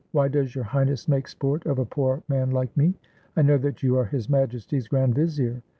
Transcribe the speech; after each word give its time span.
"Why 0.13 0.29
does 0.29 0.55
Your 0.55 0.63
Highness 0.63 1.07
make 1.07 1.27
sport 1.27 1.63
of 1.67 1.77
a 1.77 1.85
poor 1.85 2.23
man 2.27 2.49
like 2.49 2.75
me? 2.75 2.95
I 3.37 3.43
know 3.43 3.59
that 3.59 3.83
you 3.83 3.99
are 3.99 4.05
His 4.05 4.29
Majesty's 4.31 4.87
grand 4.87 5.13
vizier!" 5.13 5.61